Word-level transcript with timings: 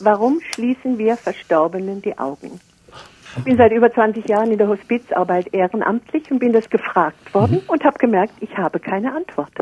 Warum 0.00 0.40
schließen 0.52 0.98
wir 0.98 1.16
Verstorbenen 1.16 2.02
die 2.02 2.18
Augen? 2.18 2.60
Ich 3.36 3.44
bin 3.44 3.56
seit 3.56 3.70
über 3.70 3.92
20 3.92 4.28
Jahren 4.28 4.50
in 4.50 4.58
der 4.58 4.66
Hospizarbeit 4.66 5.54
ehrenamtlich 5.54 6.28
und 6.32 6.40
bin 6.40 6.52
das 6.52 6.68
gefragt 6.68 7.32
worden 7.32 7.62
mhm. 7.62 7.68
und 7.68 7.84
habe 7.84 7.98
gemerkt, 7.98 8.34
ich 8.40 8.56
habe 8.56 8.80
keine 8.80 9.14
Antwort. 9.14 9.52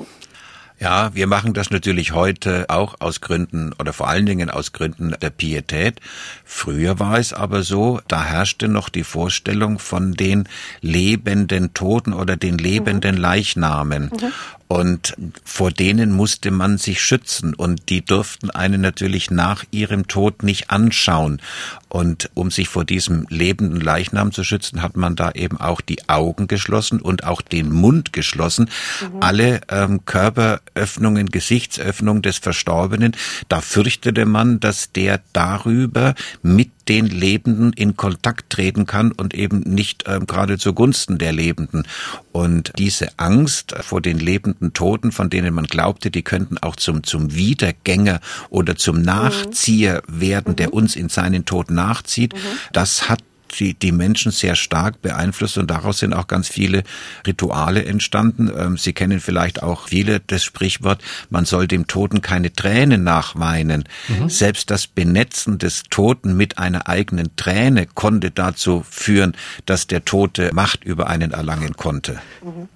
Ja, 0.78 1.14
wir 1.14 1.26
machen 1.26 1.52
das 1.52 1.70
natürlich 1.70 2.12
heute 2.12 2.64
auch 2.68 2.96
aus 2.98 3.20
Gründen 3.20 3.72
oder 3.78 3.92
vor 3.92 4.08
allen 4.08 4.26
Dingen 4.26 4.50
aus 4.50 4.72
Gründen 4.72 5.14
der 5.20 5.30
Pietät. 5.30 6.00
Früher 6.44 6.98
war 6.98 7.18
es 7.18 7.32
aber 7.32 7.62
so, 7.62 8.00
da 8.08 8.24
herrschte 8.24 8.68
noch 8.68 8.88
die 8.88 9.04
Vorstellung 9.04 9.78
von 9.78 10.14
den 10.14 10.48
lebenden 10.80 11.72
Toten 11.74 12.14
oder 12.14 12.36
den 12.36 12.58
lebenden 12.58 13.16
mhm. 13.16 13.20
Leichnamen. 13.20 14.04
Mhm. 14.04 14.32
Und 14.72 15.12
vor 15.44 15.70
denen 15.70 16.12
musste 16.12 16.50
man 16.50 16.78
sich 16.78 17.02
schützen 17.02 17.52
und 17.52 17.90
die 17.90 18.02
durften 18.02 18.48
einen 18.48 18.80
natürlich 18.80 19.30
nach 19.30 19.64
ihrem 19.70 20.08
Tod 20.08 20.42
nicht 20.42 20.70
anschauen. 20.70 21.42
Und 21.90 22.30
um 22.32 22.50
sich 22.50 22.70
vor 22.70 22.86
diesem 22.86 23.26
lebenden 23.28 23.82
Leichnam 23.82 24.32
zu 24.32 24.44
schützen, 24.44 24.80
hat 24.80 24.96
man 24.96 25.14
da 25.14 25.32
eben 25.32 25.60
auch 25.60 25.82
die 25.82 26.08
Augen 26.08 26.48
geschlossen 26.48 27.02
und 27.02 27.24
auch 27.24 27.42
den 27.42 27.70
Mund 27.70 28.14
geschlossen. 28.14 28.70
Mhm. 29.02 29.20
Alle 29.20 29.60
ähm, 29.68 30.06
Körperöffnungen, 30.06 31.26
Gesichtsöffnungen 31.26 32.22
des 32.22 32.38
Verstorbenen, 32.38 33.14
da 33.50 33.60
fürchtete 33.60 34.24
man, 34.24 34.58
dass 34.58 34.90
der 34.90 35.20
darüber 35.34 36.14
mit 36.40 36.70
den 36.88 37.06
Lebenden 37.06 37.72
in 37.72 37.96
Kontakt 37.96 38.50
treten 38.50 38.86
kann 38.86 39.12
und 39.12 39.34
eben 39.34 39.60
nicht 39.60 40.04
ähm, 40.06 40.26
gerade 40.26 40.58
zugunsten 40.58 41.18
der 41.18 41.32
Lebenden. 41.32 41.86
Und 42.32 42.72
diese 42.78 43.18
Angst 43.18 43.74
vor 43.80 44.00
den 44.00 44.18
lebenden 44.18 44.72
Toten, 44.72 45.12
von 45.12 45.30
denen 45.30 45.54
man 45.54 45.64
glaubte, 45.64 46.10
die 46.10 46.22
könnten 46.22 46.58
auch 46.58 46.76
zum, 46.76 47.04
zum 47.04 47.34
Wiedergänger 47.34 48.20
oder 48.50 48.76
zum 48.76 48.98
mhm. 48.98 49.02
Nachzieher 49.02 50.02
werden, 50.08 50.56
der 50.56 50.68
mhm. 50.68 50.74
uns 50.74 50.96
in 50.96 51.08
seinen 51.08 51.44
Tod 51.44 51.70
nachzieht, 51.70 52.34
mhm. 52.34 52.38
das 52.72 53.08
hat 53.08 53.20
die, 53.58 53.74
die 53.74 53.92
Menschen 53.92 54.32
sehr 54.32 54.56
stark 54.56 55.02
beeinflusst 55.02 55.58
und 55.58 55.70
daraus 55.70 55.98
sind 55.98 56.12
auch 56.12 56.26
ganz 56.26 56.48
viele 56.48 56.82
Rituale 57.26 57.84
entstanden. 57.84 58.50
Ähm, 58.56 58.76
Sie 58.76 58.92
kennen 58.92 59.20
vielleicht 59.20 59.62
auch 59.62 59.88
viele 59.88 60.20
das 60.20 60.44
Sprichwort, 60.44 61.02
man 61.30 61.44
soll 61.44 61.68
dem 61.68 61.86
Toten 61.86 62.22
keine 62.22 62.52
Tränen 62.52 63.04
nachweinen. 63.04 63.84
Mhm. 64.08 64.28
Selbst 64.28 64.70
das 64.70 64.86
Benetzen 64.86 65.58
des 65.58 65.84
Toten 65.90 66.36
mit 66.36 66.58
einer 66.58 66.88
eigenen 66.88 67.34
Träne 67.36 67.86
konnte 67.86 68.30
dazu 68.30 68.84
führen, 68.88 69.34
dass 69.66 69.86
der 69.86 70.04
Tote 70.04 70.50
Macht 70.52 70.84
über 70.84 71.08
einen 71.08 71.32
erlangen 71.32 71.74
konnte. 71.74 72.20
Mhm 72.42 72.68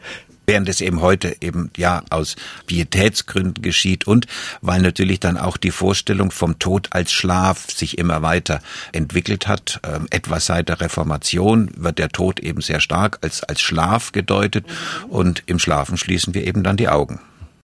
während 0.46 0.68
es 0.68 0.80
eben 0.80 1.00
heute 1.00 1.36
eben 1.40 1.70
ja 1.76 2.02
aus 2.10 2.36
Pietätsgründen 2.66 3.62
geschieht 3.62 4.06
und 4.06 4.26
weil 4.60 4.80
natürlich 4.80 5.20
dann 5.20 5.36
auch 5.36 5.56
die 5.56 5.70
Vorstellung 5.70 6.30
vom 6.30 6.58
Tod 6.58 6.88
als 6.90 7.12
Schlaf 7.12 7.70
sich 7.70 7.98
immer 7.98 8.22
weiter 8.22 8.60
entwickelt 8.92 9.48
hat. 9.48 9.80
Ähm, 9.84 10.06
etwas 10.10 10.46
seit 10.46 10.68
der 10.68 10.80
Reformation 10.80 11.70
wird 11.76 11.98
der 11.98 12.08
Tod 12.08 12.40
eben 12.40 12.60
sehr 12.60 12.80
stark 12.80 13.18
als, 13.22 13.42
als 13.42 13.60
Schlaf 13.60 14.12
gedeutet 14.12 14.66
und 15.08 15.42
im 15.46 15.58
Schlafen 15.58 15.96
schließen 15.96 16.34
wir 16.34 16.46
eben 16.46 16.62
dann 16.62 16.76
die 16.76 16.88
Augen. 16.88 17.20